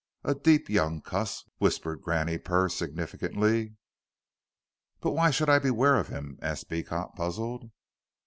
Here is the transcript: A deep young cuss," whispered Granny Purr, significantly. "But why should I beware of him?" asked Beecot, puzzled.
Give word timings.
A 0.23 0.33
deep 0.33 0.67
young 0.67 0.99
cuss," 1.01 1.47
whispered 1.59 2.01
Granny 2.01 2.39
Purr, 2.39 2.69
significantly. 2.69 3.75
"But 4.99 5.11
why 5.11 5.29
should 5.29 5.47
I 5.47 5.59
beware 5.59 5.97
of 5.99 6.07
him?" 6.07 6.39
asked 6.41 6.69
Beecot, 6.69 7.13
puzzled. 7.15 7.69